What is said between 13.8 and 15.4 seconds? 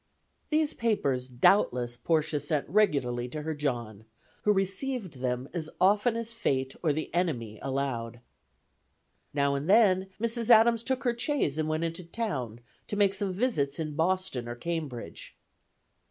Boston or Cambridge.